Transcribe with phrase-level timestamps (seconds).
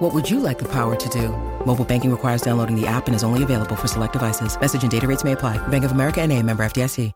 [0.00, 1.28] What would you like the power to do?
[1.66, 4.58] Mobile banking requires downloading the app and is only available for select devices.
[4.58, 5.58] Message and data rates may apply.
[5.68, 7.12] Bank of America and a member FDIC.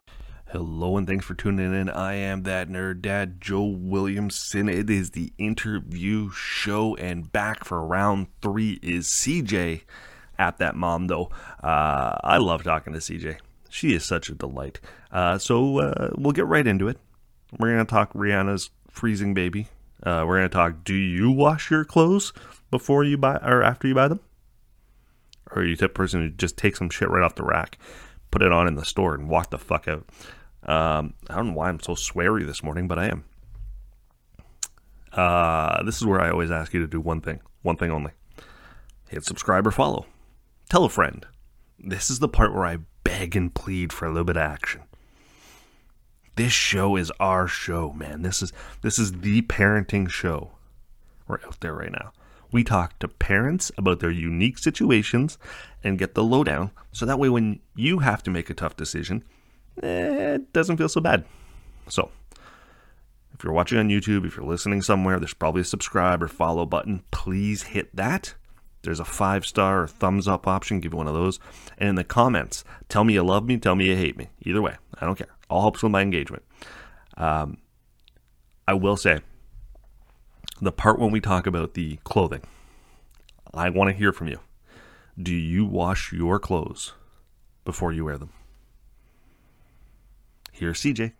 [0.48, 1.88] Hello and thanks for tuning in.
[1.88, 4.68] I am that nerd dad, Joe Williamson.
[4.68, 9.80] It is the interview show, and back for round three is CJ
[10.38, 11.30] at that mom, though.
[11.62, 13.38] Uh, I love talking to CJ.
[13.70, 14.78] She is such a delight.
[15.10, 16.98] Uh, so uh, we'll get right into it.
[17.58, 19.68] We're going to talk Rihanna's freezing baby.
[20.02, 22.34] Uh, we're going to talk do you wash your clothes
[22.74, 24.18] before you buy or after you buy them?
[25.52, 27.78] Or are you the person who just takes some shit right off the rack,
[28.32, 30.04] put it on in the store, and walk the fuck out?
[30.64, 33.24] Um, I don't know why I'm so sweary this morning, but I am.
[35.12, 38.10] Uh, this is where I always ask you to do one thing, one thing only
[39.08, 40.06] hit subscribe or follow.
[40.68, 41.24] Tell a friend.
[41.78, 44.82] This is the part where I beg and plead for a little bit of action.
[46.34, 48.22] This show is our show, man.
[48.22, 50.50] This is this is the parenting show.
[51.28, 52.12] We're out there right now.
[52.54, 55.38] We talk to parents about their unique situations
[55.82, 59.24] and get the lowdown so that way when you have to make a tough decision,
[59.82, 61.24] it doesn't feel so bad.
[61.88, 62.12] So,
[63.32, 66.64] if you're watching on YouTube, if you're listening somewhere, there's probably a subscribe or follow
[66.64, 67.02] button.
[67.10, 68.36] Please hit that.
[68.82, 70.78] There's a five star or thumbs up option.
[70.78, 71.40] Give one of those.
[71.76, 74.28] And in the comments, tell me you love me, tell me you hate me.
[74.42, 75.34] Either way, I don't care.
[75.50, 76.44] All helps with my engagement.
[77.16, 77.58] Um,
[78.68, 79.22] I will say,
[80.60, 82.42] the part when we talk about the clothing,
[83.52, 84.40] I want to hear from you.
[85.20, 86.92] Do you wash your clothes
[87.64, 88.32] before you wear them?
[90.52, 91.12] Here's CJ.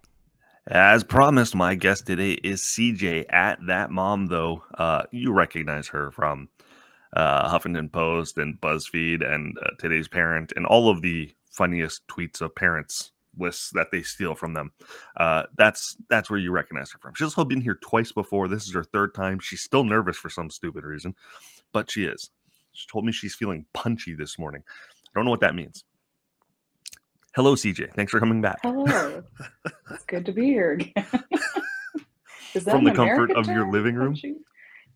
[0.66, 4.26] As promised, my guest today is CJ at that mom.
[4.26, 6.48] Though uh, you recognize her from
[7.12, 12.40] uh, Huffington Post and BuzzFeed and uh, Today's Parent and all of the funniest tweets
[12.40, 14.72] of parents lists that they steal from them.
[15.16, 17.14] Uh, that's that's where you recognize her from.
[17.14, 18.48] She's also been here twice before.
[18.48, 19.38] This is her third time.
[19.38, 21.14] She's still nervous for some stupid reason,
[21.72, 22.30] but she is.
[22.72, 24.62] She told me she's feeling punchy this morning.
[24.66, 25.84] I don't know what that means.
[27.34, 27.94] Hello, CJ.
[27.94, 28.60] Thanks for coming back.
[28.62, 29.22] Hello.
[29.90, 31.06] it's good to be here again.
[32.54, 34.16] Is that From the comfort American of your living room?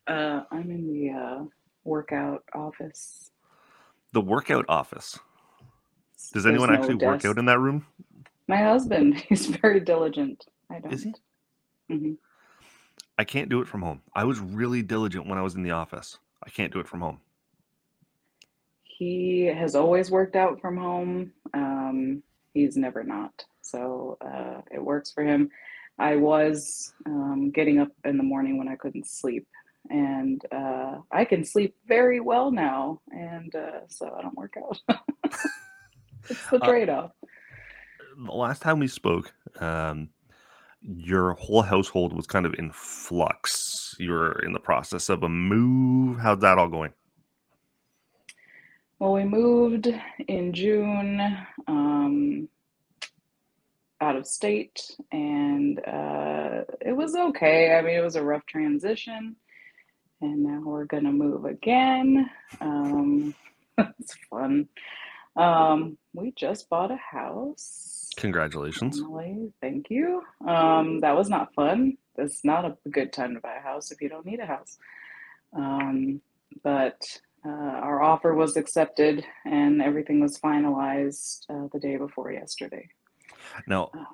[0.07, 1.45] Uh, I'm in the uh,
[1.83, 3.33] workout office.
[4.13, 5.19] The workout office.
[6.17, 7.87] Does There's anyone no actually work out in that room?
[8.49, 10.45] My husband, he's very diligent.
[10.71, 10.93] I don't.
[10.93, 11.15] Is he?
[11.91, 12.13] hmm
[13.21, 14.03] I can't do it from home.
[14.15, 16.19] I was really diligent when I was in the office.
[16.45, 17.19] I can't do it from home.
[18.85, 21.33] He has always worked out from home.
[21.53, 22.23] Um,
[22.55, 23.45] he's never not.
[23.61, 25.51] So uh, it works for him.
[25.99, 29.47] I was um, getting up in the morning when I couldn't sleep.
[29.91, 33.01] And uh, I can sleep very well now.
[33.11, 34.79] And uh, so I don't work out.
[36.31, 37.11] it's the Uh, trade off.
[38.21, 40.09] The last time we spoke, um,
[40.83, 43.95] your whole household was kind of in flux.
[44.01, 46.19] You were in the process of a move.
[46.19, 46.93] How's that all going?
[48.99, 49.87] Well, we moved
[50.27, 51.21] in June
[51.69, 52.49] um,
[54.01, 57.77] out of state, and uh, it was okay.
[57.77, 59.37] I mean, it was a rough transition,
[60.21, 62.29] and now we're gonna move again.
[62.61, 63.33] Um,
[63.79, 64.69] it's fun.
[65.37, 68.08] Um, we just bought a house.
[68.19, 69.03] Congratulations.
[69.61, 70.23] Thank you.
[70.47, 71.99] Um, that was not fun.
[72.19, 74.79] It's not a good time to buy a house if you don't need a house.
[75.57, 76.21] Um,
[76.63, 77.01] but
[77.47, 82.89] uh, our offer was accepted and everything was finalized uh, the day before yesterday.
[83.67, 84.05] Now, Uh,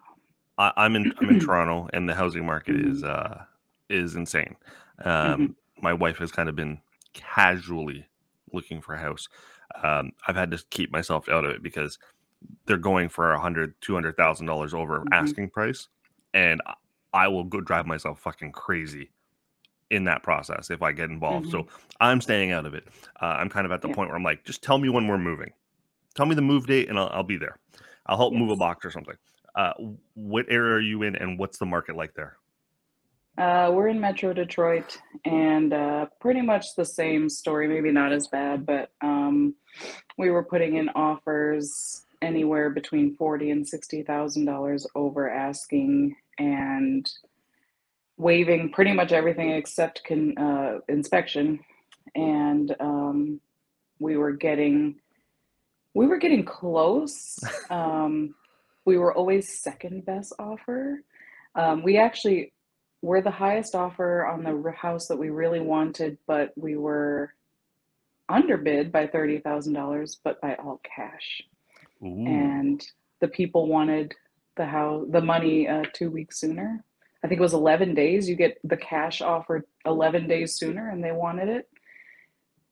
[0.58, 3.44] I, I'm in I'm in Toronto, and the housing market is uh,
[3.90, 4.56] is insane.
[5.04, 6.80] Um, My wife has kind of been
[7.14, 8.06] casually
[8.52, 9.28] looking for a house.
[9.82, 11.98] Um, I've had to keep myself out of it because
[12.66, 15.08] they're going for a hundred, two hundred thousand dollars over Mhm.
[15.12, 15.88] asking price,
[16.32, 16.60] and
[17.12, 19.10] I- will go drive myself fucking crazy
[19.90, 21.48] in that process if I get involved.
[21.50, 21.66] So
[22.00, 22.88] I'm staying out of it.
[23.20, 23.94] Uh, I'm kind of at the Yeah.
[23.94, 25.52] point where I'm like, just tell me when we're moving.
[26.14, 27.58] Tell me the move date, and I'll, I'll be there.
[28.06, 29.14] I'll help move a box or something.
[29.54, 29.72] Uh,
[30.14, 32.38] what area are you in, and what's the market like there?
[33.38, 37.66] Uh, we're in Metro Detroit, and uh, pretty much the same story.
[37.68, 39.54] Maybe not as bad, but um,
[40.18, 47.10] we were putting in offers anywhere between forty and sixty thousand dollars over asking, and
[48.16, 51.60] waiving pretty much everything except con, uh, inspection.
[52.14, 53.40] And um,
[53.98, 54.96] we were getting,
[55.94, 57.38] we were getting close.
[57.70, 58.34] Um,
[58.86, 61.02] we were always second best offer.
[61.54, 62.52] Um, we actually
[63.02, 67.34] were the highest offer on the house that we really wanted, but we were
[68.28, 71.42] underbid by thirty thousand dollars, but by all cash.
[72.04, 72.26] Ooh.
[72.26, 72.84] And
[73.20, 74.14] the people wanted
[74.56, 76.84] the house, the money uh, two weeks sooner.
[77.22, 78.28] I think it was eleven days.
[78.28, 81.68] You get the cash offered eleven days sooner, and they wanted it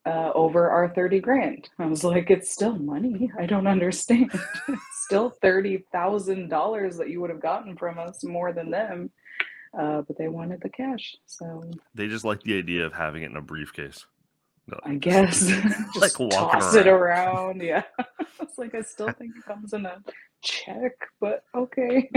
[0.04, 1.68] uh, over our 30 grand.
[1.78, 3.30] I was like, it's still money.
[3.38, 4.32] I don't understand.
[5.04, 9.10] still $30,000 that you would have gotten from us more than them.
[9.78, 11.16] Uh, but they wanted the cash.
[11.26, 11.64] So
[11.94, 14.04] they just like the idea of having it in a briefcase.
[14.84, 15.46] I guess.
[15.94, 16.86] Just like toss around.
[16.86, 17.62] it around.
[17.62, 17.82] Yeah.
[18.40, 20.02] it's like, I still think it comes in a
[20.42, 22.10] check, but okay.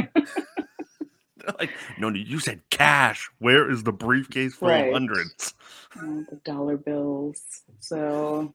[1.59, 3.29] like, no, you said cash.
[3.39, 4.87] Where is the briefcase full Right.
[4.87, 5.53] of hundreds?
[5.95, 7.41] the dollar bills.
[7.79, 8.53] So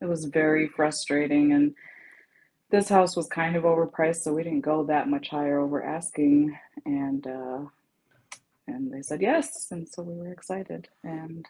[0.00, 1.52] it was very frustrating.
[1.52, 1.74] And
[2.70, 6.58] this house was kind of overpriced, so we didn't go that much higher over asking.
[6.86, 7.60] And uh,
[8.66, 11.46] and they said yes, and so we were excited, and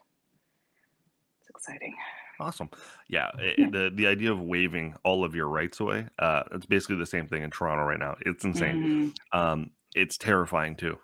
[1.55, 1.95] exciting.
[2.41, 2.71] Awesome.
[3.09, 6.07] Yeah, the the idea of waiving all of your rights away.
[6.19, 8.17] Uh, it's basically the same thing in Toronto right now.
[8.21, 9.15] It's insane.
[9.33, 9.39] Mhm.
[9.39, 10.99] Um, it's terrifying too,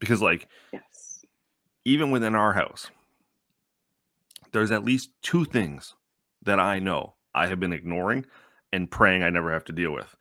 [0.00, 1.24] because like Yes.
[1.84, 2.90] even within our house,
[4.52, 5.94] there's at least two things
[6.42, 8.26] that I know I have been ignoring
[8.72, 10.14] and praying I never have to deal with.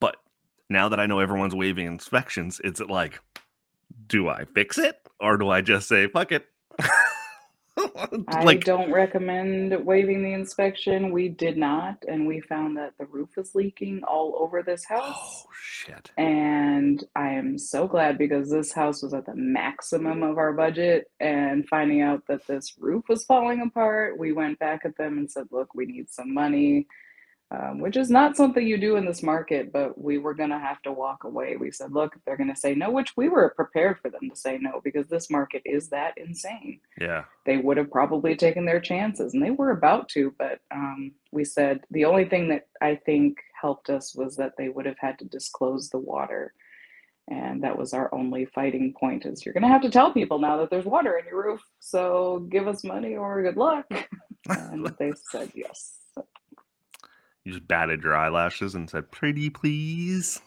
[0.00, 0.16] But
[0.68, 3.20] now that I know everyone's waiving inspections, it's like,
[4.06, 6.46] do I fix it or do I just say fuck it?
[8.28, 11.12] I don't recommend waiving the inspection.
[11.12, 15.16] We did not, and we found that the roof is leaking all over this house.
[15.18, 16.10] oh shit.
[16.16, 21.10] And I am so glad because this house was at the maximum of our budget.
[21.20, 25.30] And finding out that this roof was falling apart, we went back at them and
[25.30, 26.86] said, Look, we need some money,
[27.50, 30.58] um, which is not something you do in this market, but we were going to
[30.58, 31.56] have to walk away.
[31.56, 34.28] We said, Look, if they're going to say no, which we were prepared for them
[34.28, 37.24] to say no because this market is that insane Yeah.
[37.46, 41.44] they would have probably taken their chances and they were about to but um, we
[41.44, 45.18] said the only thing that i think helped us was that they would have had
[45.18, 46.52] to disclose the water
[47.28, 50.38] and that was our only fighting point is you're going to have to tell people
[50.38, 53.86] now that there's water in your roof so give us money or good luck
[54.48, 55.97] and they said yes
[57.48, 60.42] You just batted your eyelashes and said, "Pretty please."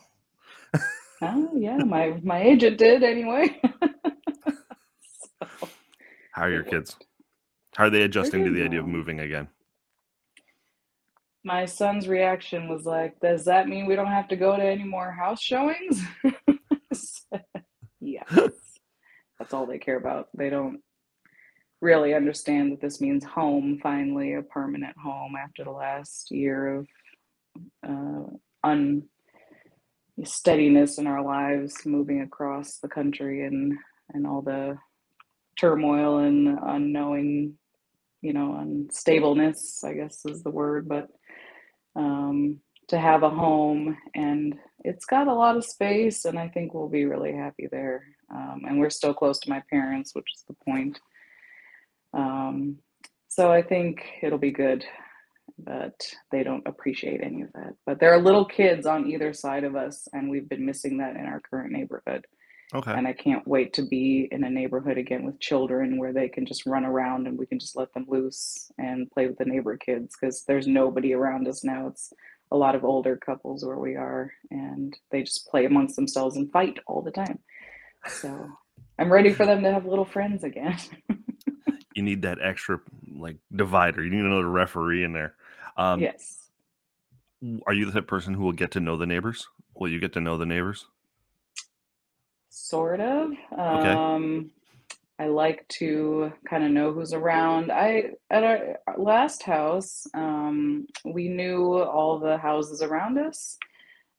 [1.23, 3.59] oh yeah my my agent did anyway
[4.45, 5.67] So,
[6.31, 6.95] How are your kids?
[7.75, 9.47] How are they adjusting to the idea of moving again?
[11.43, 14.83] my son's reaction was like, "Does that mean we don't have to go to any
[14.83, 16.03] more house showings?"
[17.99, 18.51] Yes.
[19.39, 20.27] That's all they care about.
[20.37, 20.81] They don't
[21.81, 26.87] really understand that this means home, finally, a permanent home after the last year of
[27.87, 28.23] uh,
[30.17, 33.73] unsteadiness in our lives, moving across the country and
[34.13, 34.77] and all the
[35.59, 37.57] turmoil and unknowing,
[38.21, 41.07] you know, unstableness, I guess is the word, but
[41.95, 46.73] um, to have a home and it's got a lot of space and I think
[46.73, 48.03] we'll be really happy there.
[48.33, 50.99] Um, and we're still close to my parents, which is the point.
[52.13, 52.77] Um,
[53.27, 54.83] so I think it'll be good,
[55.57, 55.93] but
[56.31, 57.73] they don't appreciate any of that.
[57.85, 61.15] But there are little kids on either side of us, and we've been missing that
[61.15, 62.25] in our current neighborhood.
[62.73, 62.91] Okay.
[62.91, 66.45] And I can't wait to be in a neighborhood again with children where they can
[66.45, 69.75] just run around and we can just let them loose and play with the neighbor
[69.75, 71.87] kids because there's nobody around us now.
[71.87, 72.13] It's
[72.49, 76.51] a lot of older couples where we are, and they just play amongst themselves and
[76.51, 77.39] fight all the time.
[78.07, 78.47] So
[78.99, 80.77] I'm ready for them to have little friends again.
[81.93, 82.79] You need that extra
[83.15, 84.03] like divider.
[84.03, 85.35] You need another referee in there.
[85.77, 86.49] Um, yes.
[87.65, 89.47] Are you the type of person who will get to know the neighbors?
[89.75, 90.85] Will you get to know the neighbors?
[92.49, 93.31] Sort of.
[93.57, 94.51] Um,
[95.17, 97.71] I like to kind of know who's around.
[97.71, 103.57] I at our last house, um, we knew all the houses around us.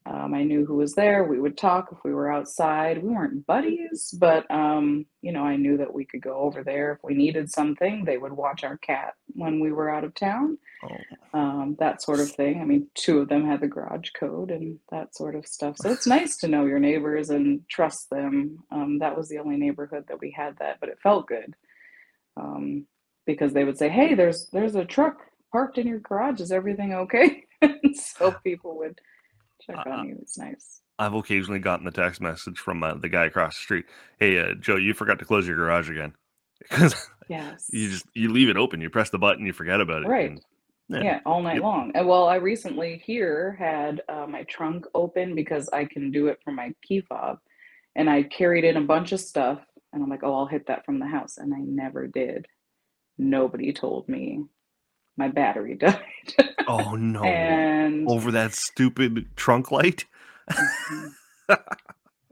[0.05, 1.25] Um, I knew who was there.
[1.25, 3.03] We would talk if we were outside.
[3.03, 6.93] We weren't buddies, but um, you know, I knew that we could go over there
[6.93, 8.05] if we needed something.
[8.05, 12.21] They would watch our cat when we were out of town Oh, um, that sort
[12.21, 12.61] of thing.
[12.61, 15.77] I mean, two of them had the garage code and that sort of stuff.
[15.79, 18.59] So it's nice to know your neighbors and trust them.
[18.71, 21.55] Um, that was the only neighborhood that we had that, but it felt good
[22.37, 22.87] um,
[23.27, 25.19] because they would say, "Hey, there's there's a truck
[25.53, 26.41] parked in your garage.
[26.41, 27.45] Is everything okay?"
[27.95, 29.01] so people would
[29.67, 30.19] check Uh, on you.
[30.21, 30.81] It's nice.
[30.99, 33.87] I've occasionally gotten the text message from uh, the guy across the street.
[34.19, 36.15] Hey, uh, Joe, you forgot to close your garage again
[36.61, 36.95] because
[37.29, 37.69] Yes.
[37.73, 38.81] you just you leave it open.
[38.81, 40.09] You press the button, you forget about it.
[40.09, 40.31] Right.
[40.31, 40.41] and
[40.89, 41.21] Yeah, Yeah.
[41.25, 41.93] all night long.
[41.95, 46.39] And well, I recently here had uh, my trunk open because I can do it
[46.45, 47.39] from my key fob,
[47.97, 49.61] and I carried in a bunch of stuff,
[49.93, 52.47] and I'm like, oh, I'll hit that from the house, and I never did.
[53.19, 54.45] Nobody told me
[55.17, 56.01] my battery died,
[56.67, 57.25] Oh no.
[57.25, 60.07] and Over that stupid trunk light?
[60.51, 61.11] Mhm.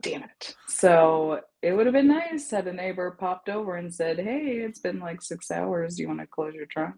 [0.01, 0.55] damn it.
[0.67, 4.79] So it would have been nice had a neighbor popped over and said, "Hey, it's
[4.79, 5.95] been like six hours.
[5.95, 6.95] Do you want to close your trunk?"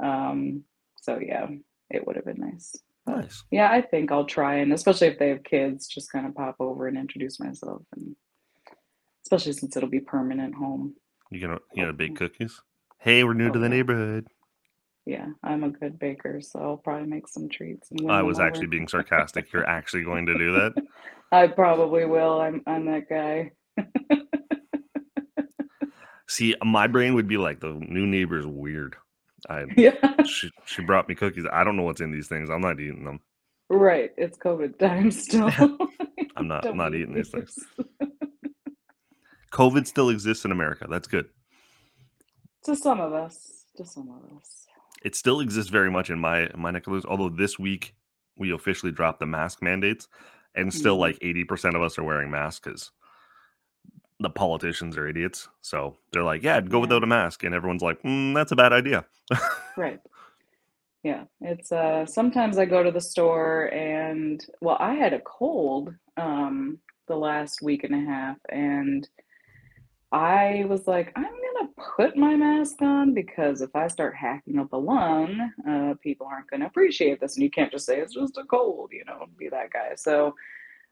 [0.00, 0.64] Um,
[1.00, 1.46] so yeah,
[1.90, 2.76] it would have been nice.
[3.06, 3.42] Nice.
[3.50, 6.56] yeah, I think I'll try and especially if they have kids, just kind of pop
[6.60, 8.14] over and introduce myself and
[9.24, 10.94] especially since it'll be permanent home.
[11.30, 12.60] You gonna you gonna bake cookies?
[12.98, 14.26] Hey, we're new to the neighborhood.
[15.08, 18.64] Yeah, I'm a good baker, so I'll probably make some treats and I was actually
[18.64, 18.72] over.
[18.72, 19.50] being sarcastic.
[19.50, 20.74] You're actually going to do that?
[21.32, 22.38] I probably will.
[22.42, 23.52] I'm I'm that guy.
[26.28, 28.96] See, my brain would be like the new neighbor's weird.
[29.48, 29.94] I Yeah.
[30.26, 31.46] she, she brought me cookies.
[31.50, 32.50] I don't know what's in these things.
[32.50, 33.20] I'm not eating them.
[33.70, 34.10] Right.
[34.18, 35.48] It's COVID time still.
[36.36, 37.58] I'm not I'm Don't eating these things.
[39.52, 40.86] COVID still exists in America.
[40.90, 41.30] That's good.
[42.64, 43.64] To some of us.
[43.78, 44.67] To some of us.
[45.02, 47.06] It still exists very much in my my neck of the woods.
[47.06, 47.94] Although this week
[48.36, 50.08] we officially dropped the mask mandates,
[50.54, 51.00] and still Mhm.
[51.00, 52.90] like 80% of us are wearing masks because
[54.20, 55.48] the politicians are idiots.
[55.60, 56.82] So they're like, "Yeah, go Yeah.
[56.82, 59.06] without a mask," and everyone's like, mm, "That's a bad idea."
[59.76, 60.00] Right.
[61.04, 61.24] Yeah.
[61.40, 66.78] It's uh sometimes I go to the store and well, I had a cold um
[67.06, 69.08] the last week and a half and
[70.10, 74.72] I was like, I'm gonna put my mask on because if I start hacking up
[74.72, 77.36] a lung, uh, people aren't gonna appreciate this.
[77.36, 79.94] And you can't just say it's just a cold, you know, be that guy.
[79.96, 80.34] So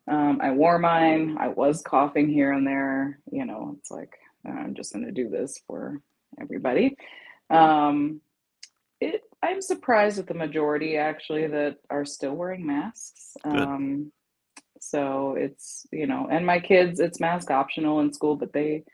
[0.08, 1.36] um, I wore mine.
[1.40, 3.18] I was coughing here and there.
[3.30, 6.00] You know, it's like I'm just gonna do this for
[6.38, 6.96] everybody.
[7.48, 8.20] Um,
[9.00, 13.36] it, I'm surprised at the majority actually that are still wearing masks.
[13.44, 14.12] Um,
[14.80, 18.84] so it's, you know, and my kids, it's mask optional in school, but they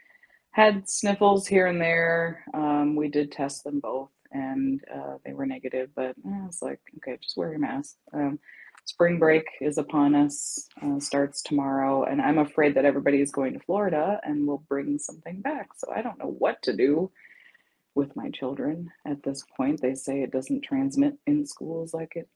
[0.53, 2.45] had sniffles here and there.
[2.55, 6.81] Um, we did test them both and uh, they were negative, but I was like,
[6.99, 7.97] okay, just wear your mask.
[8.13, 8.39] Um,
[8.85, 13.53] spring break is upon us, uh, starts tomorrow, and I'm afraid that everybody is going
[13.55, 15.69] to Florida and will bring something back.
[15.77, 17.11] So I don't know what to do
[17.95, 19.81] with my children at this point.
[19.81, 22.29] They say it doesn't transmit in schools like it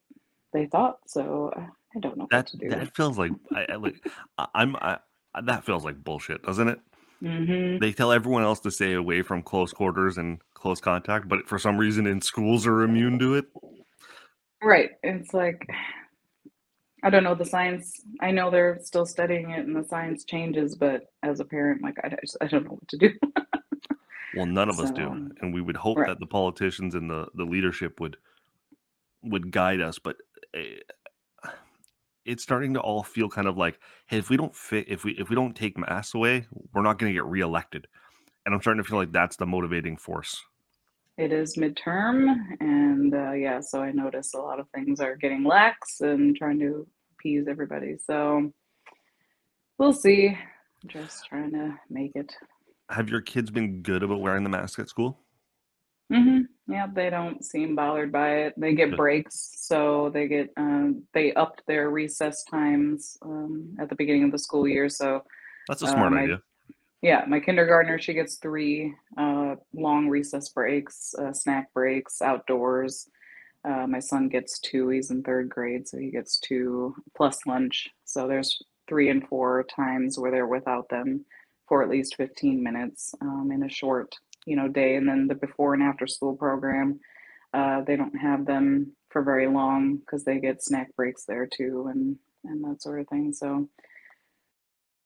[0.52, 0.99] they thought.
[1.06, 2.68] So uh, I don't know what That to do.
[2.70, 4.06] that feels like I, I like
[4.54, 4.99] I'm I,
[5.44, 6.80] that feels like bullshit, doesn't it?
[7.20, 11.49] Hmm They tell everyone else to stay away from close quarters and close contact, but
[11.49, 13.46] for some reason in schools are immune to it.
[14.62, 14.90] Right.
[15.02, 15.66] It's like
[17.02, 18.02] I don't know the science.
[18.20, 20.75] I know they're still studying it, and the science changes.
[20.75, 23.11] But as a parent, like I, just, I don't know what to do.
[24.35, 26.08] Well, none of us do, and we would hope right.
[26.08, 28.16] that the politicians and the the leadership would
[29.23, 29.99] would guide us.
[29.99, 30.16] But
[30.54, 30.76] eh,
[32.26, 35.12] it's starting to all feel kind of like, hey, if we don't fit, if we
[35.12, 37.87] if we don't take masks away, we're not going to get reelected.
[38.45, 40.42] And I'm starting to feel like that's the motivating force.
[41.18, 45.45] It is midterm, and uh, yeah, so I notice a lot of things are getting
[45.45, 47.97] lax and trying to appease everybody.
[47.97, 48.52] So
[49.78, 50.37] we'll see.
[50.87, 52.35] Just trying to make it.
[52.90, 55.18] Have your kids been good about wearing the mask at school?
[56.12, 58.54] Hmm Yeah, they don't seem bothered by it.
[58.56, 63.96] They get breaks, so they get um, they upped their recess times um, at the
[63.96, 64.88] beginning of the school year.
[64.88, 65.22] So
[65.68, 66.42] That's a smart Um, I- idea.
[67.02, 73.08] yeah, my kindergartner she gets three uh, long recess breaks, uh, snack breaks, outdoors.
[73.64, 74.88] Uh, my son gets two.
[74.90, 77.88] He's in third grade, so he gets two plus lunch.
[78.04, 81.25] So there's three and four times where they're without them
[81.66, 84.14] for at least 15 minutes um, in a short,
[84.46, 84.96] you know, day.
[84.96, 87.00] And then the before and after school program,
[87.52, 91.88] uh, they don't have them for very long because they get snack breaks there too,
[91.90, 93.32] and and that sort of thing.
[93.32, 93.68] So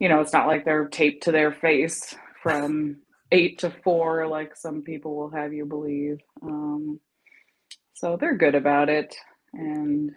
[0.00, 2.96] You know, it's not like they're taped to their face from
[3.30, 6.18] eight to four, like some people will have you believe.
[6.42, 6.98] Um,
[7.94, 9.14] so they're good about it.
[9.52, 10.10] And,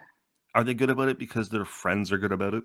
[0.54, 2.64] Are they good about it because their friends are good about it?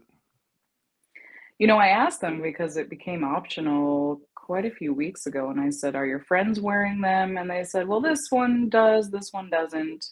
[1.60, 5.50] you know, I asked them because it became optional quite a few weeks ago.
[5.50, 7.38] And I said, Are your friends wearing them?
[7.38, 10.06] And they said, Well, this one does, this one doesn't.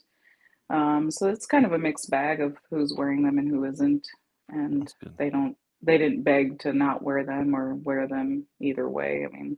[0.69, 4.05] Um, so it's kind of a mixed bag of who's wearing them and who isn't,
[4.49, 9.25] and they don't they didn't beg to not wear them or wear them either way.
[9.25, 9.57] I mean,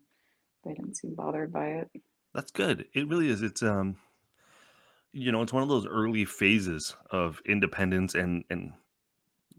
[0.65, 1.89] they didn't seem bothered by it.
[2.33, 2.85] That's good.
[2.93, 3.41] It really is.
[3.41, 3.97] It's um,
[5.11, 8.73] you know, it's one of those early phases of independence and and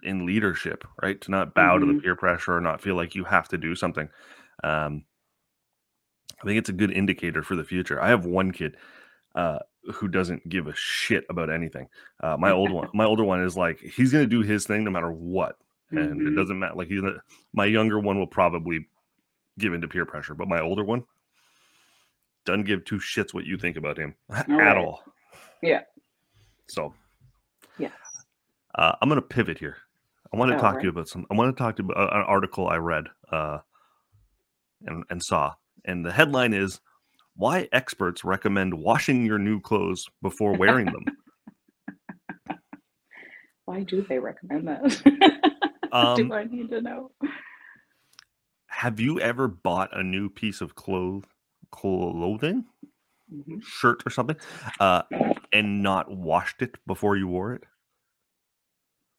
[0.03, 1.21] in leadership, right?
[1.23, 2.03] To not bow to the Mhm.
[2.03, 4.09] peer pressure or not feel like you have to do something.
[4.65, 5.05] Um,
[6.41, 8.01] I think it's a good indicator for the future.
[8.01, 8.77] I have one kid
[9.35, 9.59] uh,
[9.95, 11.89] who doesn't give a shit about anything.
[12.21, 14.91] Uh, my old one, my older one is like he's gonna do his thing no
[14.91, 15.57] matter what,
[15.91, 16.37] and it Mhm.
[16.37, 16.75] doesn't matter.
[16.75, 18.89] Like he's gonna, my younger one will probably
[19.59, 21.05] give into peer pressure, but my older one
[22.45, 24.77] doesn't give two shits what you think about him at Alright.
[24.77, 25.03] all.
[25.63, 25.83] Yeah.
[26.69, 26.95] So
[27.79, 27.93] Yes.
[28.75, 29.77] uh, I'm gonna pivot here.
[30.33, 31.27] I want to Oh, talk to you about some.
[31.31, 33.59] I want to talk to you about an article I read uh,
[34.87, 35.55] and and saw,
[35.85, 36.81] and the headline is
[37.35, 41.05] "Why Experts Recommend Washing Your New Clothes Before Wearing Them."
[43.65, 45.50] Why do they recommend that?
[45.93, 47.11] Um, do I need to know?
[48.67, 51.25] Have you ever bought a new piece of clothes,
[51.71, 52.65] clothing,
[53.33, 53.63] Mhm.
[53.63, 54.37] shirt, or something,
[54.79, 55.03] uh,
[55.53, 57.65] and not washed it before you wore it?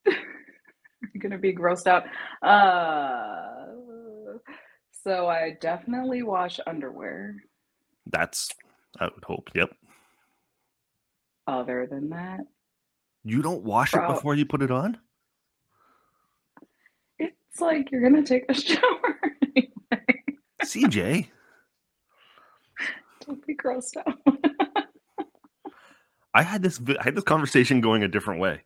[0.07, 0.13] I'm
[1.19, 2.03] gonna be grossed out.
[2.41, 3.67] Uh,
[4.91, 7.35] so I definitely wash underwear.
[8.05, 8.49] That's,
[8.99, 9.49] I would hope.
[9.53, 9.71] Yep.
[11.47, 12.41] Other than that,
[13.23, 14.97] You don't wash it before you put it on.
[17.51, 19.21] It's like you're gonna take a shower.
[19.55, 20.23] anyway.
[20.63, 21.27] CJ,
[23.25, 24.17] Don't be grossed out.
[26.33, 28.61] I had this I had this conversation going a different way.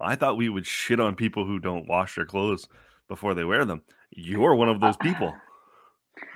[0.00, 2.66] I thought we would shit on people who don't wash their clothes
[3.08, 3.82] before they wear them.
[4.10, 5.34] You're one of those people.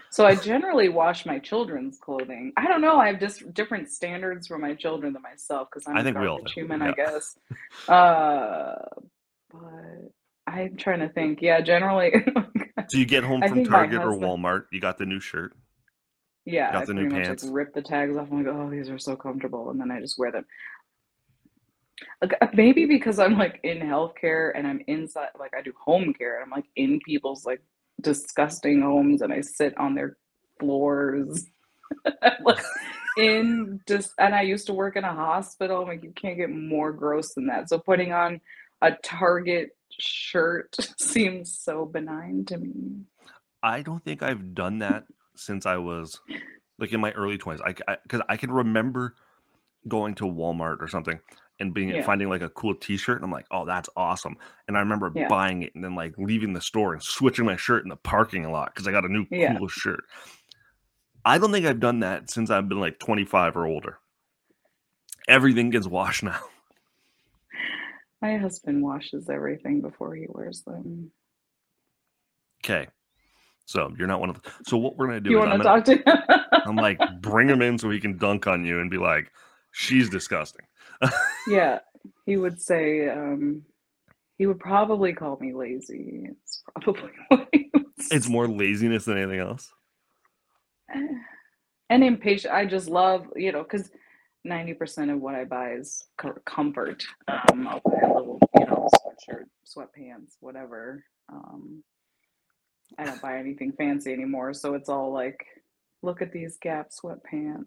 [0.08, 2.52] So I generally wash my children's clothing.
[2.56, 2.96] I don't know.
[2.98, 6.16] I have just different standards for my children than myself because I'm I a think
[6.16, 6.88] garbage human, yeah.
[6.88, 7.36] I guess.
[7.86, 8.76] Uh,
[9.50, 10.12] but
[10.46, 11.40] I'm trying to think.
[11.42, 12.12] Yeah, generally,
[12.88, 15.06] So you get home I from think my Target or husband- Walmart, you got the
[15.06, 15.56] new shirt.
[16.44, 17.44] yeah, Got I the new pretty much pants?
[17.44, 18.28] like rip the tags off.
[18.30, 20.44] I'm like, oh, these are so comfortable, and then I just wear them.
[22.22, 26.12] Like, uh, maybe because I'm like in healthcare and I'm inside, like I do home
[26.14, 26.36] care.
[26.36, 27.62] and I'm like in people's like
[28.00, 30.16] disgusting homes, and I sit on their
[30.60, 31.46] floors.
[32.44, 32.62] like
[33.18, 35.82] in just, and I used to work in a hospital.
[35.82, 37.68] I'm like, you can't get more gross than that.
[37.68, 38.40] So putting on
[38.82, 43.02] a Target shirt seems so benign to me.
[43.62, 45.04] I don't think I've done that
[45.34, 46.20] since I was
[46.78, 47.60] like in my early 20s.
[47.64, 49.14] I because I, can remember
[49.88, 51.18] going to Walmart or something
[51.58, 52.04] and being Yeah.
[52.04, 54.36] finding like a cool t-shirt and I'm like, "Oh, that's awesome."
[54.68, 55.28] And I remember Yeah.
[55.28, 58.50] buying it and then like leaving the store and switching my shirt in the parking
[58.50, 59.56] lot cuz I got a new Yeah.
[59.56, 60.04] cool shirt.
[61.24, 63.98] I don't think I've done that since I've been like 25 or older.
[65.28, 66.40] Everything gets washed now.
[68.26, 71.12] My husband washes everything before he wears them.
[72.64, 72.88] Okay.
[73.66, 75.58] So, you're not one of the, So what we're going to do You want to
[75.58, 76.50] gonna, talk to him?
[76.66, 79.30] I'm like bring him in so he can dunk on you and be like,
[79.70, 80.66] "She's disgusting."
[81.48, 81.78] yeah,
[82.24, 83.62] he would say, um,
[84.38, 86.28] he would probably call me lazy.
[86.28, 89.70] It's probably what he would It's more laziness than anything else.
[91.90, 92.52] and impatient.
[92.52, 93.88] I just love, you know, because
[94.46, 97.02] 90% of what I buy is co- comfort.
[97.28, 101.04] Um, I'll buy a little, you know, sweatshirt, sweatpants, whatever.
[101.32, 101.82] Um,
[102.98, 104.54] I don't buy anything fancy anymore.
[104.54, 105.44] So it's all like,
[106.02, 107.64] look at these Gap sweatpants.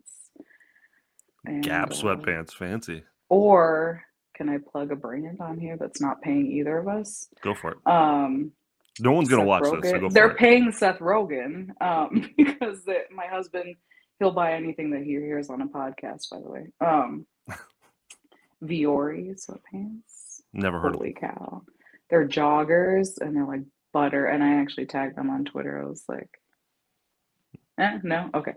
[1.46, 3.04] And, Gap uh, sweatpants, fancy.
[3.30, 4.02] Or
[4.36, 7.28] can I plug a brand on here that's not paying either of us?
[7.44, 7.78] Go for it.
[7.86, 8.52] Um,
[9.00, 10.38] No one's gonna Seth watch this, so go They're it.
[10.38, 13.76] paying Seth Rogen um, because the, my husband
[14.20, 16.30] he'll buy anything that he hears on a podcast.
[16.30, 17.26] By the way, um,
[18.64, 20.42] Vuori sweatpants.
[20.54, 21.64] Never heard of Holy cow!
[22.10, 23.62] They're joggers and they're like
[23.94, 24.26] butter.
[24.26, 25.82] And I actually tagged them on Twitter.
[25.82, 26.30] I was like,
[27.78, 28.54] eh, no, okay.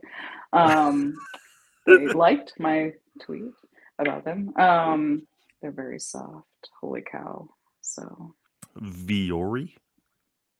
[0.52, 1.14] Um,
[1.86, 3.52] they liked my tweet
[3.98, 4.52] about them.
[4.58, 5.26] Um,
[5.60, 6.46] they're very soft.
[6.80, 7.48] Holy cow!
[7.82, 8.34] So
[8.80, 9.74] Vuori.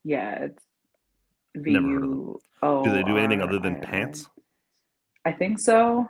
[0.04, 0.64] yeah, it's
[1.56, 2.84] V Never heard of them.
[2.84, 4.28] Do they do anything other than pants?
[5.24, 6.08] I think so.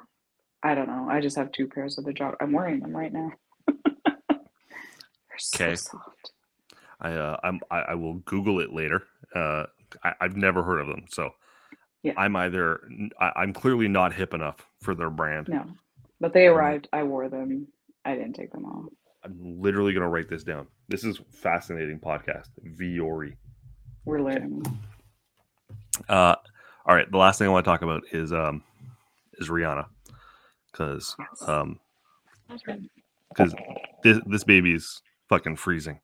[0.63, 1.09] I don't know.
[1.11, 2.37] I just have two pairs of the jog.
[2.41, 3.33] I'm wearing them right now.
[5.59, 5.99] They're so.
[7.01, 9.03] I uh, I'm I, I will Google it later.
[9.35, 9.65] Uh,
[10.05, 11.31] I, I've never heard of them, so
[12.03, 12.13] Yeah.
[12.17, 12.81] I'm either
[13.21, 15.49] I, I'm clearly not hip enough for their brand.
[15.49, 15.65] No,
[16.21, 16.89] but they arrived.
[16.93, 17.67] I wore them.
[18.05, 18.87] I didn't take them off.
[19.25, 20.69] I'm literally gonna write this down.
[20.89, 22.49] This is fascinating podcast.
[22.79, 23.35] Vuori.
[24.05, 24.63] We're learning.
[26.09, 26.37] Uh,
[26.87, 27.11] all right.
[27.11, 28.63] The last thing I want to talk about is um
[29.39, 29.87] is Rihanna,
[30.71, 31.17] because
[31.47, 31.79] um
[32.49, 33.55] because
[34.03, 36.01] this this baby is fucking freezing.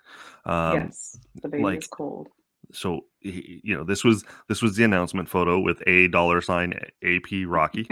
[0.46, 2.28] Um, yes, the baby like- is cold.
[2.72, 6.74] So he- you know this was this was the announcement photo with a dollar sign
[7.02, 7.86] AP Rocky.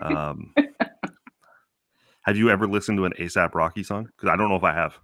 [0.00, 0.54] Um,
[2.22, 4.06] have you ever listened to an ASAP Rocky song?
[4.06, 4.94] Because I don't know if I have.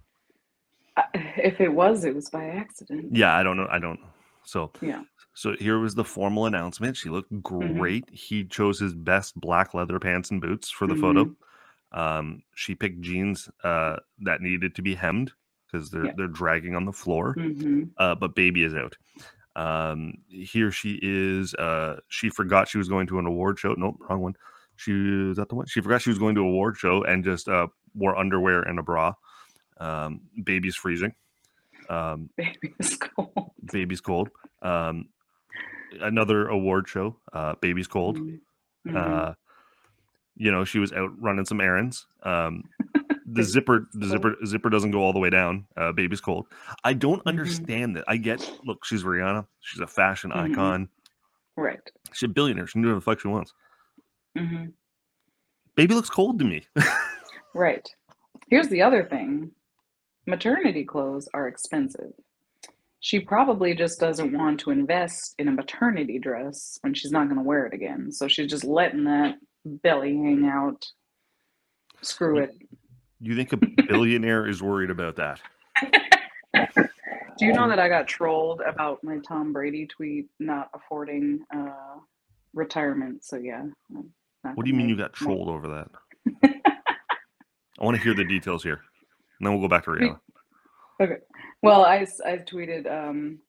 [0.95, 3.15] Uh, if it was, it was by accident.
[3.15, 3.67] Yeah, I don't know.
[3.69, 3.99] I don't.
[4.45, 5.03] So Yeah.
[5.35, 6.95] So here was the formal announcement.
[6.95, 8.07] She looked great.
[8.11, 11.35] He chose his best black leather pants and boots for the photo.
[11.91, 15.31] Um, she picked jeans uh, that needed to be hemmed
[15.71, 16.11] because they're Yeah.
[16.17, 17.33] they're dragging on the floor.
[17.33, 18.95] hmm Uh, but baby is out.
[19.55, 21.53] Um, here she is.
[21.55, 23.73] Uh, she forgot she was going to an award show.
[23.77, 24.35] Nope, wrong one.
[24.75, 25.65] She was that the one.
[25.67, 28.79] She forgot she was going to a award show and just uh, wore underwear and
[28.79, 29.13] a bra.
[29.79, 31.13] Um, baby's freezing.
[31.89, 33.51] Um, Baby is cold.
[33.71, 34.29] baby's cold.
[34.61, 35.09] Um,
[36.01, 37.17] another award show.
[37.31, 38.17] Uh, baby's cold.
[38.87, 38.95] Mhm.
[38.95, 39.33] Uh,
[40.35, 42.07] you know, she was out running some errands.
[42.23, 42.63] Um,
[43.25, 45.65] the zipper, the zipper, zipper doesn't go all the way down.
[45.77, 46.47] Uh, baby's cold.
[46.83, 47.27] I don't Mhm.
[47.27, 48.05] understand that.
[48.07, 48.41] I get.
[48.65, 49.45] Look, she's Rihanna.
[49.61, 50.51] She's a fashion Mhm.
[50.51, 50.89] icon.
[51.55, 51.79] right.
[52.13, 52.65] She's a billionaire.
[52.65, 53.53] She can do whatever the fuck she wants.
[54.37, 54.65] hmm
[55.75, 56.63] Baby looks cold to me.
[57.55, 57.87] Right.
[58.49, 59.51] Here's the other thing
[60.25, 62.13] maternity clothes are expensive.
[62.99, 67.37] She probably just doesn't want to invest in a maternity dress when she's not going
[67.37, 68.11] to wear it again.
[68.11, 70.85] So she's just letting that belly hang out.
[72.01, 72.51] Screw it.
[73.19, 75.41] you think a billionaire is worried about that?
[77.37, 81.97] Do you know that I got trolled about my Tom Brady tweet not affording uh,
[82.53, 83.25] retirement?
[83.25, 83.63] So, yeah.
[83.89, 85.89] What do you mean you got trolled over that?
[87.79, 88.81] I want to hear the details here,
[89.43, 90.19] and then we'll go back to Rihanna.
[91.01, 91.17] Okay.
[91.61, 93.39] Well, I, I tweeted, um,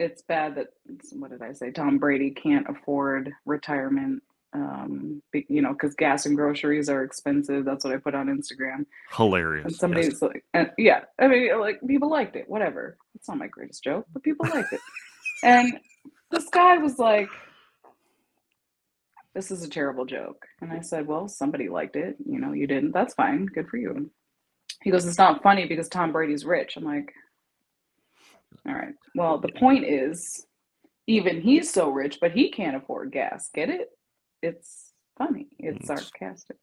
[0.00, 0.68] it's bad that,
[1.12, 1.70] what did I say?
[1.70, 4.20] Tom Brady can't afford retirement,
[4.52, 7.64] um, be, you know, because gas and groceries are expensive.
[7.64, 8.84] That's what I put on Instagram.
[9.12, 9.64] Hilarious.
[9.64, 9.80] And yes.
[9.80, 12.96] somebody's like, and yeah, I mean, like people liked it, whatever.
[13.14, 14.80] It's not my greatest joke, but people liked it.
[15.44, 15.80] And
[16.30, 17.28] this guy was like,
[19.34, 20.46] this is a terrible joke.
[20.60, 22.14] And I said, well, somebody liked it.
[22.24, 22.92] You know, you didn't.
[22.92, 23.46] That's fine.
[23.46, 24.08] Good for you.
[24.82, 26.76] He goes, it's not funny because Tom Brady's rich.
[26.76, 27.12] I'm like,
[28.66, 28.94] all right.
[29.14, 30.46] Well, the point is,
[31.06, 33.50] even he's so rich, but he can't afford gas.
[33.54, 33.88] Get it?
[34.42, 35.48] It's funny.
[35.58, 36.58] It's sarcastic.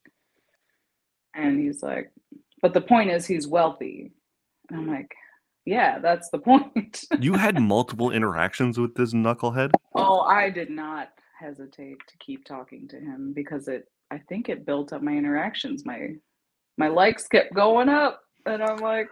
[1.36, 2.12] And he's like,
[2.62, 4.12] but the point is he's wealthy.
[4.69, 5.12] And I'm like,
[5.65, 7.03] yeah, that's the point.
[7.19, 9.71] you had multiple interactions with this knucklehead.
[9.95, 14.65] oh, I did not hesitate to keep talking to him because it I think it
[14.65, 15.86] built up my interactions.
[15.86, 16.15] My
[16.79, 19.09] my likes kept going up and I'm like,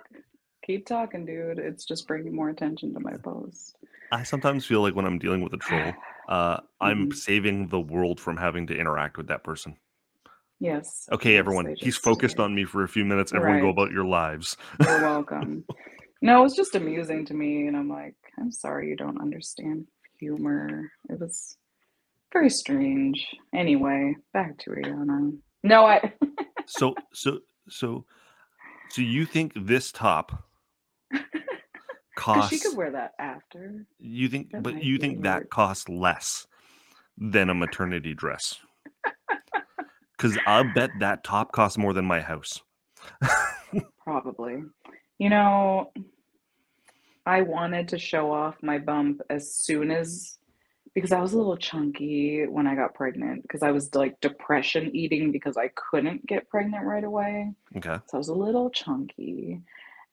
[0.66, 1.60] keep talking, dude.
[1.60, 3.76] It's just bringing more attention to my post.
[4.12, 5.94] I sometimes feel like when I'm dealing with a troll,
[6.30, 7.14] uh, I'm Mhm.
[7.14, 9.78] saving the world from having to interact with that person.
[10.60, 11.08] Yes.
[11.12, 13.34] Okay, everyone, he's focused on me for a few minutes.
[13.34, 14.56] Everyone go about your lives.
[14.80, 15.66] You're welcome.
[16.22, 19.88] no, it was just amusing to me, and I'm like, I'm sorry you don't understand
[20.20, 20.90] humor.
[21.10, 21.58] It was
[22.34, 23.28] very strange.
[23.54, 25.38] Anyway, back to Rihanna.
[25.64, 26.14] No, I
[26.66, 28.06] So, so, so,
[28.90, 30.44] so you think this top
[32.16, 32.50] costs?
[32.52, 33.86] she could wear that after.
[34.00, 36.48] you think, that but you think that costs less
[37.18, 38.60] than a maternity dress?
[40.18, 42.60] Because I bet that top costs more than my house.
[44.04, 44.64] Probably.
[45.20, 45.92] You know,
[47.28, 50.37] I wanted to show off my bump as soon as
[50.98, 54.90] because I was a little chunky when I got pregnant because I was like depression
[54.96, 57.54] eating because I couldn't get pregnant right away.
[57.76, 58.00] Okay.
[58.08, 59.62] So I was a little chunky.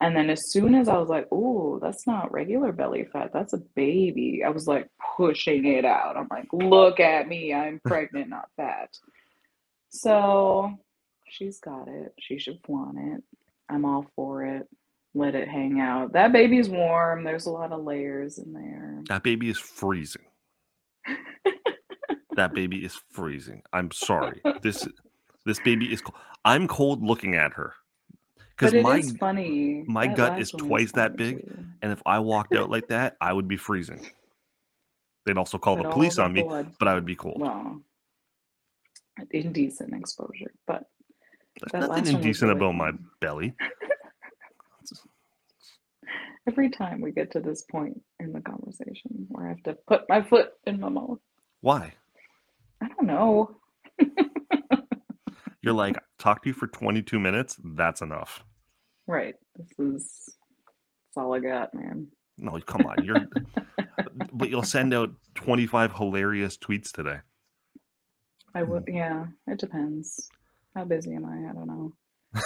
[0.02, 3.54] And then as soon as I was like, oh, that's not regular belly fat, that's
[3.54, 4.42] a baby.
[4.44, 6.18] I was like pushing it out.
[6.18, 8.90] I'm like, look at me, I'm pregnant, not fat.
[9.88, 10.78] So
[11.30, 12.12] she's got it.
[12.20, 13.24] She should flaunt it.
[13.70, 14.68] I'm all for it.
[15.14, 16.12] Let it hang out.
[16.12, 17.24] That baby's warm.
[17.24, 19.00] There's a lot of layers in there.
[19.08, 20.20] That baby is freezing.
[22.36, 23.62] That baby is freezing.
[23.72, 24.40] I'm sorry.
[24.62, 24.86] This
[25.46, 26.16] this baby is cold.
[26.44, 27.74] I'm cold looking at her.
[28.56, 29.84] Because my is funny.
[29.86, 31.64] my That gut is twice that big, too.
[31.82, 34.06] and if I walked out like that, I would be freezing.
[35.26, 37.40] They'd also call But the police on me, blood- but I would be cold.
[37.40, 37.80] Well,
[39.32, 40.88] indecent exposure, but
[41.60, 43.54] There's that nothing indecent about my belly.
[46.46, 50.08] every time we get to this point in the conversation where I have to put
[50.08, 51.18] my foot in my mouth,
[51.60, 51.94] Why?
[52.82, 53.56] I don't know.
[55.62, 57.58] You're like, talk to you for 22 minutes.
[57.64, 58.44] That's enough.
[59.06, 59.34] Right.
[59.56, 60.37] This is
[61.14, 62.08] that's all I got, man.
[62.37, 63.04] No, come on.
[63.04, 63.28] You're,
[64.32, 67.18] but you'll send out 25 hilarious tweets today.
[68.54, 69.26] I would, yeah.
[69.46, 70.28] It depends.
[70.74, 71.50] How busy am I?
[71.50, 71.92] I don't know.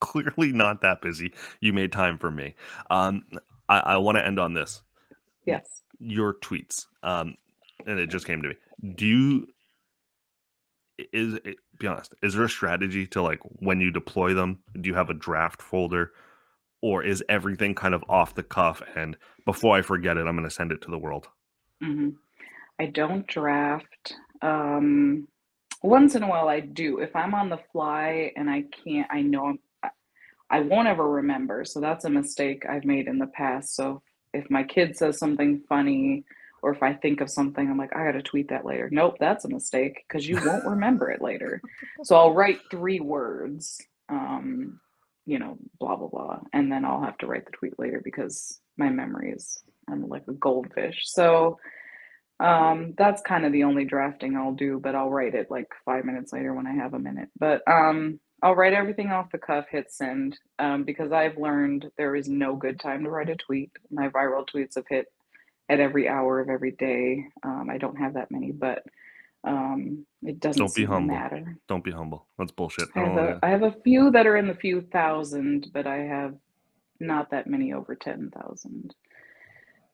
[0.00, 1.32] clearly not that busy.
[1.60, 2.54] You made time for me.
[2.90, 3.24] Um,
[3.68, 4.82] I, I want to end on this.
[5.46, 5.82] Yes.
[5.98, 6.86] Your tweets.
[7.02, 7.36] Um,
[7.86, 8.54] and it just came to me.
[8.96, 9.48] Do you
[11.12, 11.38] is
[11.78, 12.14] be honest?
[12.22, 14.60] Is there a strategy to like when you deploy them?
[14.80, 16.12] Do you have a draft folder,
[16.82, 18.82] or is everything kind of off the cuff?
[18.96, 21.28] And before I forget it, I'm going to send it to the world.
[21.82, 22.10] hmm
[22.80, 24.14] I don't draft.
[24.42, 25.28] Um,
[25.82, 27.00] once in a while, I do.
[27.00, 29.90] If I'm on the fly and I can't, I know I
[30.50, 31.64] I won't ever remember.
[31.64, 33.76] So that's a mistake I've made in the past.
[33.76, 34.02] So
[34.34, 36.24] if my kid says something funny,
[36.62, 38.88] or if I think of something, I'm like, I got to tweet that later.
[38.90, 41.60] Nope, that's a mistake because you won't remember it later.
[42.04, 44.78] So I'll write three words, um,
[45.26, 46.38] you know, blah, blah, blah.
[46.52, 50.22] And then I'll have to write the tweet later because my memory is, I'm like
[50.28, 51.02] a goldfish.
[51.06, 51.58] So,
[52.40, 56.04] um, that's kind of the only drafting I'll do, but I'll write it like five
[56.04, 57.30] minutes later when I have a minute.
[57.38, 62.14] But um, I'll write everything off the cuff, hit send, um, because I've learned there
[62.14, 63.72] is no good time to write a tweet.
[63.90, 65.06] My viral tweets have hit
[65.68, 67.26] at every hour of every day.
[67.42, 68.84] Um, I don't have that many, but
[69.44, 71.14] um, it doesn't Don't be humble.
[71.14, 71.56] matter.
[71.68, 72.26] Don't be humble.
[72.38, 72.88] That's bullshit.
[72.96, 75.68] I have, don't a, wanna- I have a few that are in the few thousand,
[75.72, 76.34] but I have
[77.00, 78.94] not that many over 10,000,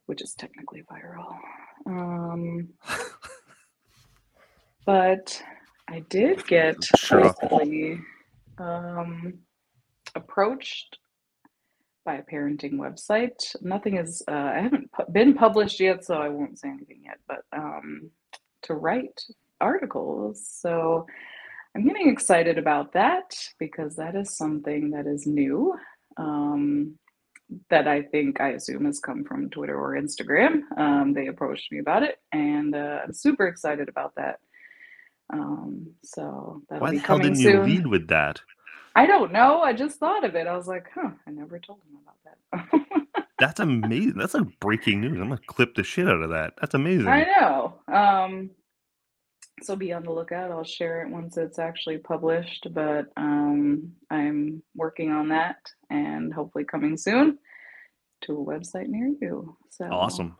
[0.06, 1.36] which is technically viral.
[1.86, 2.68] Um,
[4.86, 5.42] but
[5.88, 6.76] I did get
[7.10, 8.00] recently
[8.58, 9.34] um,
[10.14, 10.98] approached
[12.04, 13.54] by a parenting website.
[13.60, 17.18] Nothing is, uh, I haven't pu- been published yet, so I won't say anything yet,
[17.26, 18.10] but um,
[18.62, 19.20] to write
[19.60, 20.46] articles.
[20.48, 21.06] So
[21.74, 25.74] I'm getting excited about that because that is something that is new.
[26.16, 26.98] Um,
[27.70, 30.62] that I think I assume has come from Twitter or Instagram.
[30.76, 34.38] Um, they approached me about it, and uh, I'm super excited about that.
[35.32, 38.40] Um, so that'll Why be the hell didn't you lead with that?
[38.94, 39.60] I don't know.
[39.60, 40.46] I just thought of it.
[40.46, 43.24] I was like, huh, I never told him about that.
[43.38, 44.14] That's amazing.
[44.16, 45.20] That's like breaking news.
[45.20, 46.54] I'm gonna clip the shit out of that.
[46.60, 47.08] That's amazing.
[47.08, 47.74] I know.
[47.92, 48.50] Um,
[49.62, 50.50] so be on the lookout.
[50.50, 55.56] I'll share it once it's actually published, but um, I'm working on that
[55.90, 57.38] and hopefully coming soon
[58.22, 59.56] to a website near you.
[59.70, 60.36] So Awesome.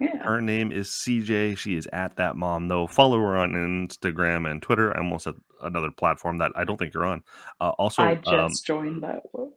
[0.00, 0.18] Yeah.
[0.22, 1.58] Her name is CJ.
[1.58, 2.86] She is at that mom though.
[2.86, 4.90] Follow her on Instagram and Twitter.
[4.92, 7.22] I'm almost at another platform that I don't think you're on.
[7.60, 9.50] Uh, also, I just um, joined that one,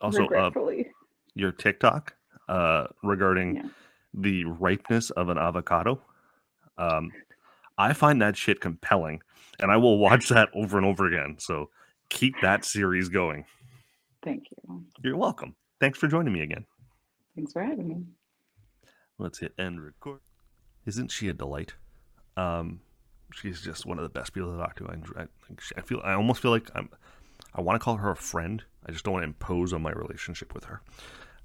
[0.00, 0.50] also uh,
[1.34, 2.14] your TikTok
[2.48, 3.62] uh, regarding Yeah.
[4.12, 6.02] the ripeness of an avocado.
[6.76, 7.10] Um,
[7.78, 9.22] I find that shit compelling,
[9.60, 11.36] and I will watch that over and over again.
[11.38, 11.70] So
[12.10, 13.46] keep that series going.
[14.22, 14.84] Thank you.
[15.02, 15.54] You're welcome.
[15.80, 16.66] Thanks for joining me again.
[17.34, 18.04] Thanks for having me.
[19.20, 20.20] Let's hit end record.
[20.86, 21.74] Isn't she a delight?
[22.38, 22.80] Um,
[23.34, 24.88] she's just one of the best people to talk to.
[24.88, 25.26] I, I,
[25.76, 26.88] I feel, I almost feel like I'm.
[27.54, 28.62] I want to call her a friend.
[28.86, 30.80] I just don't want to impose on my relationship with her.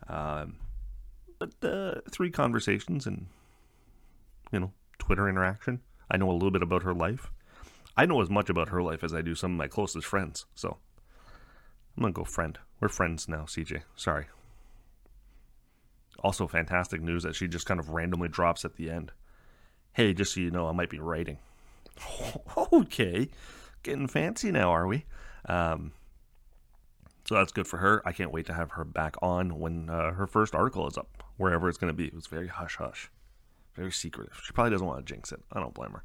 [0.08, 0.58] Um,
[1.38, 3.26] but uh, three conversations and
[4.54, 5.82] you know Twitter interaction.
[6.10, 7.30] I know a little bit about her life.
[7.98, 10.46] I know as much about her life as I do some of my closest friends.
[10.56, 10.78] So
[11.98, 12.58] I'm gonna go friend.
[12.80, 13.82] We're friends now, CJ.
[13.98, 14.28] Sorry.
[16.26, 19.12] Also, fantastic news that she just kind of randomly drops at the end.
[19.94, 21.38] Hey, just so you know, I might be writing.
[22.74, 23.30] okay,
[23.84, 25.06] getting fancy now, are we?
[25.48, 25.92] Um,
[27.26, 28.02] so that's good for her.
[28.08, 31.24] I can't wait to have her back on when uh, her first article is up,
[31.38, 32.08] wherever it's going to be.
[32.08, 33.12] It was very hush hush,
[33.76, 34.42] very secretive.
[34.44, 35.44] She probably doesn't want to jinx it.
[35.54, 35.96] I don't blame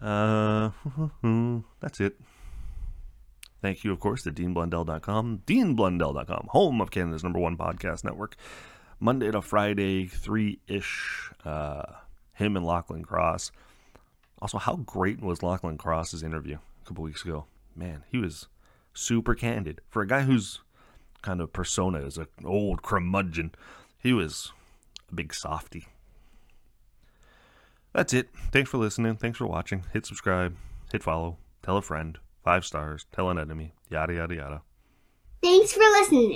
[0.00, 0.70] her.
[1.24, 2.20] Uh, that's it.
[3.60, 8.36] Thank you, of course, to DeanBlundell.com, DeanBlundell.com, home of Canada's number one podcast network.
[8.98, 11.30] Monday to Friday, 3 ish.
[11.44, 11.82] Uh,
[12.34, 13.50] him and Lachlan Cross.
[14.40, 17.46] Also, how great was Lachlan Cross's interview a couple weeks ago?
[17.74, 18.48] Man, he was
[18.92, 19.80] super candid.
[19.88, 20.60] For a guy whose
[21.22, 23.52] kind of persona is an old curmudgeon,
[23.98, 24.52] he was
[25.10, 25.86] a big softy.
[27.92, 28.28] That's it.
[28.52, 29.16] Thanks for listening.
[29.16, 29.84] Thanks for watching.
[29.92, 30.54] Hit subscribe,
[30.92, 34.62] hit follow, tell a friend, five stars, tell an enemy, yada, yada, yada.
[35.42, 36.35] Thanks for listening.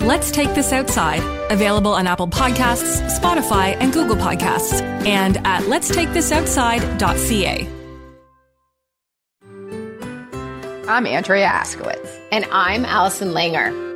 [0.00, 7.68] Let's Take This Outside, available on Apple Podcasts, Spotify, and Google Podcasts, and at letstakethisoutside.ca.
[10.88, 12.16] I'm Andrea Askowitz.
[12.30, 13.95] And I'm Allison Langer.